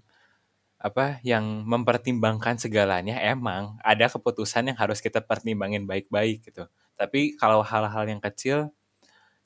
[0.79, 6.67] apa yang mempertimbangkan segalanya emang ada keputusan yang harus kita pertimbangin baik-baik gitu.
[6.95, 8.67] Tapi kalau hal-hal yang kecil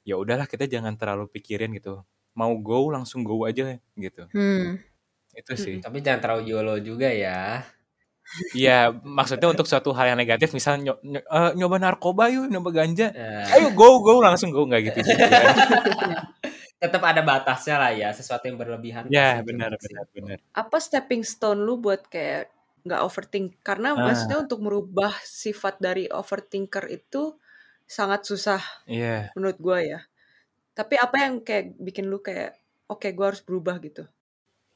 [0.01, 2.01] ya udahlah kita jangan terlalu pikirin gitu.
[2.33, 4.25] Mau go langsung go aja gitu.
[4.33, 4.81] Hmm.
[5.37, 7.61] Itu sih tapi jangan terlalu YOLO juga ya
[8.51, 12.75] Iya, maksudnya untuk suatu hal yang negatif, misalnya nyo- nyo- eh, nyoba narkoba yuk, nyoba
[12.75, 14.99] ganja, Eh, ayo go go langsung go nggak gitu
[16.83, 20.37] tetap ada batasnya lah ya sesuatu yang berlebihan ya benar benar benar.
[20.53, 22.51] Apa stepping stone lu buat kayak
[22.85, 23.57] nggak overthink?
[23.65, 24.11] Karena Ah.
[24.11, 27.33] maksudnya untuk merubah sifat dari overthinker itu
[27.87, 29.99] sangat susah Iya, menurut gua ya.
[30.75, 34.05] Tapi apa yang kayak bikin lu kayak oke gua harus berubah gitu?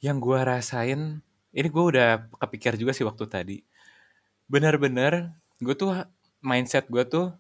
[0.01, 1.21] Yang gua rasain,
[1.53, 2.07] ini gua udah
[2.41, 3.57] kepikir juga sih waktu tadi.
[4.51, 5.33] Benar-benar,
[5.63, 5.91] gue tuh
[6.43, 7.33] mindset gue tuh,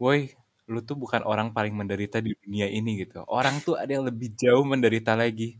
[0.00, 0.32] woi,
[0.70, 3.22] lu tuh bukan orang paling menderita di dunia ini gitu.
[3.28, 5.58] Orang tuh ada yang lebih jauh menderita lagi.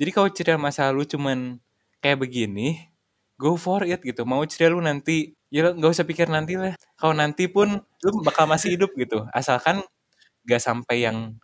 [0.00, 1.58] Jadi kalau cerita masa lu cuman
[2.02, 2.78] kayak begini,
[3.40, 4.24] go for it gitu.
[4.28, 6.74] Mau cerita lu nanti, ya nggak usah pikir nanti lah.
[7.00, 9.26] Kalau nanti pun lu bakal masih hidup gitu.
[9.34, 9.82] Asalkan
[10.48, 11.36] gak sampai yang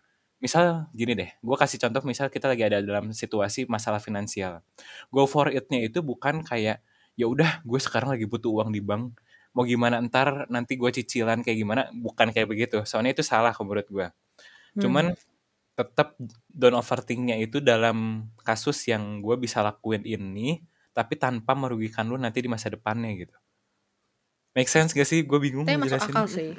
[0.44, 4.60] misal gini deh, gue kasih contoh misal kita lagi ada dalam situasi masalah finansial.
[5.08, 6.84] Go for it-nya itu bukan kayak
[7.16, 9.16] ya udah gue sekarang lagi butuh uang di bank,
[9.56, 12.84] mau gimana ntar nanti gue cicilan kayak gimana, bukan kayak begitu.
[12.84, 14.06] Soalnya itu salah menurut gue.
[14.76, 15.16] Cuman
[15.74, 16.20] tetap
[16.52, 20.60] don't overthinknya itu dalam kasus yang gue bisa lakuin ini,
[20.92, 23.34] tapi tanpa merugikan lu nanti di masa depannya gitu.
[24.52, 25.24] Make sense gak sih?
[25.24, 26.52] Gue bingung Tapi masuk akal sih.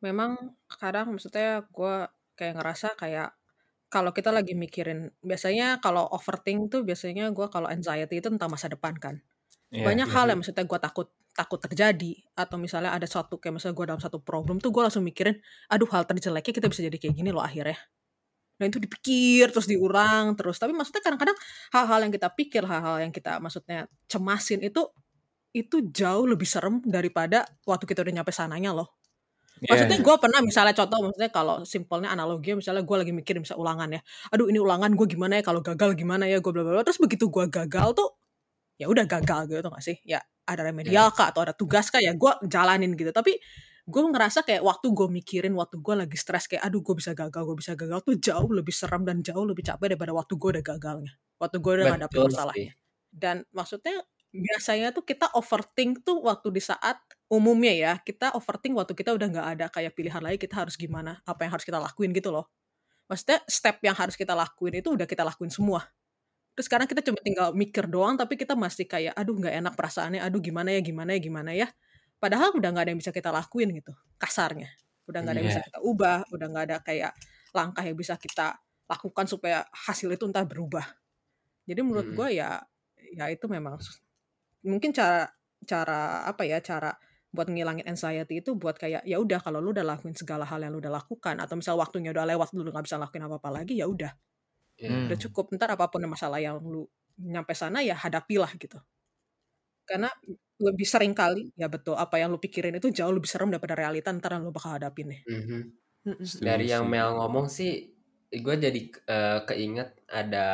[0.00, 1.96] Memang kadang maksudnya gue
[2.38, 3.36] kayak ngerasa kayak
[3.92, 8.72] kalau kita lagi mikirin biasanya kalau overthink tuh biasanya gue kalau anxiety itu tentang masa
[8.72, 9.20] depan kan.
[9.68, 10.14] Iya, Banyak iya.
[10.16, 14.00] hal yang maksudnya gue takut takut terjadi atau misalnya ada suatu kayak misalnya gue dalam
[14.00, 17.44] satu problem tuh gue langsung mikirin aduh hal terjeleknya kita bisa jadi kayak gini loh
[17.44, 17.76] akhirnya.
[18.60, 21.36] Nah itu dipikir terus diurang terus tapi maksudnya kadang-kadang
[21.72, 24.88] hal-hal yang kita pikir hal-hal yang kita maksudnya cemasin itu
[25.52, 29.01] itu jauh lebih serem daripada waktu kita udah nyampe sananya loh.
[29.62, 33.62] Iya, Maksudnya gue pernah misalnya contoh maksudnya kalau simpelnya analogi misalnya gue lagi mikir misal
[33.62, 34.00] ulangan ya.
[34.34, 35.42] Aduh ini ulangan gue gimana ya?
[35.46, 36.42] Kalau gagal gimana ya?
[36.42, 36.82] Gue bla bla bla.
[36.82, 38.18] Terus begitu gue gagal tuh
[38.74, 39.96] ya udah gagal gitu gak sih?
[40.02, 42.02] Ya ada remedial kah atau ada tugas kah?
[42.02, 43.14] Ya gue jalanin gitu.
[43.14, 43.38] Tapi
[43.86, 47.42] gue ngerasa kayak waktu gue mikirin waktu gue lagi stres kayak aduh gue bisa gagal
[47.46, 50.64] gue bisa gagal tuh jauh lebih seram dan jauh lebih capek daripada waktu gue udah
[50.66, 51.12] gagalnya.
[51.38, 52.74] Waktu gue udah ngadapin masalahnya
[53.12, 54.00] dan maksudnya
[54.32, 56.96] biasanya tuh kita overthink tuh waktu di saat
[57.32, 61.24] umumnya ya kita overthink waktu kita udah nggak ada kayak pilihan lagi kita harus gimana
[61.24, 62.52] apa yang harus kita lakuin gitu loh.
[63.08, 65.84] Maksudnya step yang harus kita lakuin itu udah kita lakuin semua.
[66.56, 70.20] Terus sekarang kita cuma tinggal mikir doang tapi kita masih kayak aduh nggak enak perasaannya
[70.20, 71.68] aduh gimana ya gimana ya gimana ya.
[72.20, 74.68] Padahal udah nggak ada yang bisa kita lakuin gitu kasarnya.
[75.08, 75.68] Udah nggak ada yang bisa Iya.
[75.72, 77.12] kita ubah udah nggak ada kayak
[77.56, 80.84] langkah yang bisa kita lakukan supaya hasil itu entah berubah.
[81.64, 82.18] Jadi menurut Mm-mm.
[82.18, 82.60] gue ya
[83.16, 83.76] ya itu memang
[84.64, 85.28] mungkin cara
[85.66, 86.92] cara apa ya cara
[87.32, 90.72] buat ngilangin anxiety itu buat kayak ya udah kalau lu udah lakuin segala hal yang
[90.76, 93.80] lu udah lakukan atau misal waktunya udah lewat lu nggak bisa lakuin apa apa lagi
[93.80, 94.12] ya udah
[94.80, 94.88] Iya.
[94.88, 95.06] Hmm.
[95.08, 96.88] udah cukup ntar apa pun masalah yang lu
[97.20, 98.80] nyampe sana ya hadapilah gitu
[99.86, 100.08] karena
[100.62, 104.14] lebih sering kali ya betul apa yang lu pikirin itu jauh lebih serem daripada realita
[104.14, 105.20] ntar yang lu bakal hadapin nih.
[105.26, 105.62] Mm-mm.
[106.22, 106.86] Setuju Dari yang.
[106.86, 107.90] Mel ngomong sih,
[108.30, 110.46] gue jadi eh, keinget ada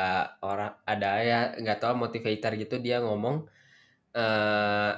[0.44, 3.48] orang, ada ya nggak tahu motivator gitu dia ngomong
[4.16, 4.92] eh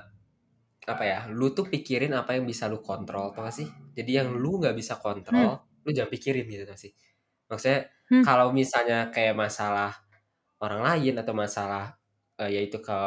[0.94, 3.68] apa ya, lu tuh pikirin apa yang bisa lu kontrol, tau gak sih?
[3.96, 5.50] Jadi yang lu nggak bisa kontrol,
[5.85, 6.92] lu jangan pikirin gitu tau sih.
[7.50, 8.24] Maksudnya Hmm.
[8.24, 9.92] kalau misalnya kayak masalah
[10.62, 11.85] orang lain atau masalah
[12.40, 12.98] eh, yaitu ke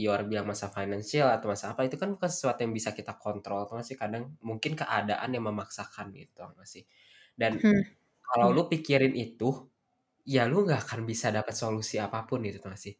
[0.00, 3.66] Ior bilang masalah financial atau masalah apa itu kan bukan sesuatu yang bisa kita kontrol
[3.68, 6.84] tau gak sih kadang mungkin keadaan yang memaksakan gitu tau gak sih
[7.36, 7.84] dan Hmm.
[8.22, 9.70] kalau lu pikirin itu
[10.28, 12.94] ya lu nggak akan bisa dapat solusi apa pun gitu tau gak sih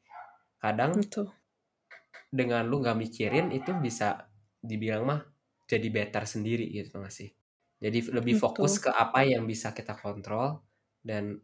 [0.63, 1.27] kadang itu
[2.31, 4.30] dengan lu nggak mikirin itu bisa
[4.61, 5.21] dibilang mah
[5.67, 7.33] jadi better sendiri gitu gak sih
[7.81, 8.45] jadi lebih Betul.
[8.45, 10.61] fokus ke apa yang bisa kita kontrol
[11.01, 11.41] dan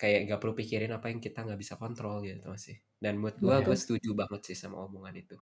[0.00, 3.20] kayak gak perlu pikirin apa yang kita nggak bisa kontrol gitu tau gak sih dan
[3.20, 3.66] menurut gue Betul.
[3.68, 5.36] gue setuju banget sih sama omongan itu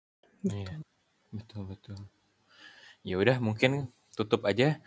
[0.46, 0.78] Iya,
[1.34, 1.98] betul betul.
[3.02, 4.78] Ya udah mungkin tutup aja.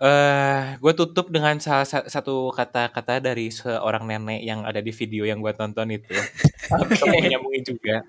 [0.00, 5.22] Eh, gue tutup dengan salah sa- satu kata-kata dari seorang nenek yang ada di video
[5.28, 6.10] yang gue tonton itu.
[6.82, 8.02] oke Mau nyambungin juga.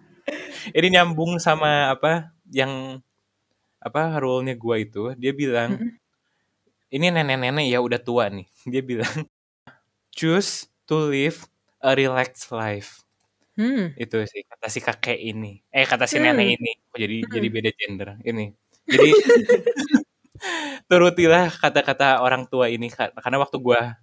[0.74, 3.04] Ini nyambung sama apa yang
[3.86, 5.04] apa rule-nya gue itu.
[5.16, 5.78] Dia bilang
[6.90, 8.48] ini nenek-nenek ya udah tua nih.
[8.72, 9.16] Dia bilang
[10.12, 11.46] choose to live
[11.82, 13.02] a relaxed life.
[13.56, 13.96] hmm.
[13.96, 16.28] itu sih kata si kakek ini eh kata si Hmm.
[16.28, 17.32] nenek ini kok jadi Hmm.
[17.40, 18.46] jadi beda gender ini
[18.84, 19.10] jadi
[20.92, 23.96] turutilah kata-kata orang tua ini karena waktu gua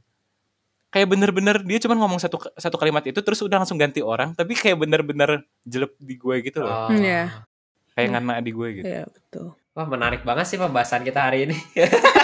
[0.88, 4.56] kayak bener-bener dia cuma ngomong satu satu kalimat itu terus udah langsung ganti orang tapi
[4.56, 6.92] kayak bener-bener jelek di gue gitu loh Oh.
[6.92, 7.44] Iya.
[7.92, 8.14] kayak Hmm.
[8.24, 11.56] ngana di gue gitu ya betul Wah menarik banget sih pembahasan kita hari ini.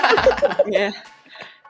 [0.76, 0.92] ya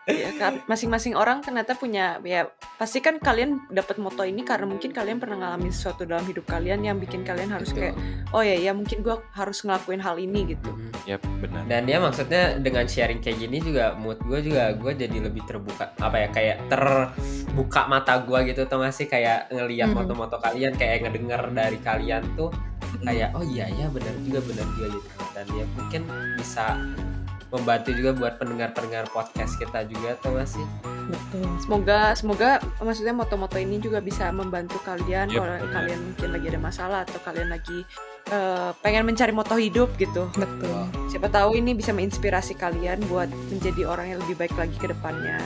[0.08, 2.48] ya kan masing-masing orang ternyata punya ya
[2.80, 6.80] pasti kan kalian dapat moto ini karena mungkin kalian pernah ngalamin sesuatu dalam hidup kalian
[6.80, 7.92] yang bikin kalian harus kayak
[8.32, 10.70] oh ya ya mungkin gua harus ngelakuin hal ini gitu.
[11.04, 11.64] Ya benar.
[11.68, 15.92] Dan dia maksudnya dengan sharing kayak gini juga mood gue juga gue jadi lebih terbuka
[15.96, 19.08] apa ya kayak terbuka mata gue gitu tau gak sih?
[19.08, 20.04] Kayak ngelihat Hmm.
[20.04, 22.52] moto-moto kalian kayak ngedenger dari kalian tuh
[23.04, 25.08] kayak oh iya ya benar juga benar juga gitu.
[25.32, 26.02] Dan ya mungkin
[26.36, 26.76] bisa
[27.48, 30.66] membantu juga buat pendengar-pendengar podcast kita juga tau gak sih?
[31.08, 31.48] Betul.
[31.64, 32.50] Semoga semoga
[32.84, 35.72] maksudnya moto-moto ini juga bisa membantu kalian Yep, kalau benar.
[35.72, 37.78] kalian mungkin lagi ada masalah atau kalian lagi
[38.28, 40.28] eh, pengen mencari moto hidup gitu.
[40.36, 40.80] Betul.
[41.08, 45.40] Siapa tahu ini bisa menginspirasi kalian buat menjadi orang yang lebih baik lagi ke depannya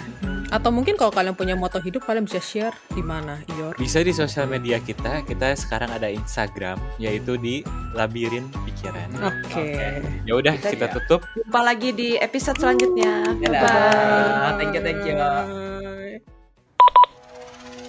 [0.52, 4.12] atau mungkin kalau kalian punya moto hidup kalian bisa share di mana Ior bisa di
[4.12, 5.24] sosial media kita.
[5.24, 7.64] Kita sekarang ada Instagram yaitu di
[7.96, 9.08] labirin pikiran.
[9.16, 9.96] Oke.
[10.28, 10.94] Ya udah Kita- kita ya.
[11.00, 11.20] tutup.
[11.32, 13.32] Jumpa lagi di episode selanjutnya.
[13.40, 15.16] Bye bye Thank you, thank you.
[15.16, 16.20] Bye.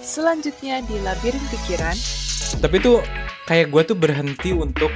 [0.00, 1.96] selanjutnya di labirin pikiran.
[2.60, 3.00] Tapi tuh
[3.44, 4.92] kayak gue tuh berhenti untuk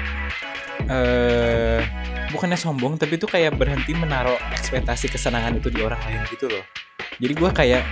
[0.89, 1.81] eh
[2.29, 6.61] bukannya sombong tapi tuh kayak berhenti menaruh ekspektasi kesenangan itu di orang lain gitu loh
[7.19, 7.83] jadi gue kayak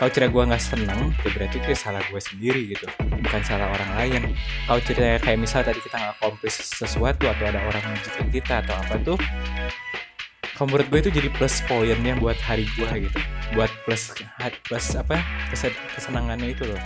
[0.00, 2.86] kalau cerita gue nggak seneng ya berarti itu ya salah gue sendiri gitu.
[3.22, 4.22] Bukan salah orang lain.
[4.66, 8.74] Kalau cerita kayak misal tadi kita nggak komplis sesuatu atau ada orang menunjukkan kita atau
[8.74, 9.18] apa tuh
[10.56, 13.18] kalau menurut gue itu jadi plus poinnya buat hari gue gitu.
[13.54, 14.16] Buat plus
[14.66, 15.20] plus apa
[15.52, 16.80] kesen- kesenangannya itu loh